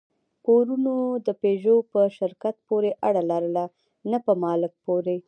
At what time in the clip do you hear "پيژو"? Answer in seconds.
1.41-1.75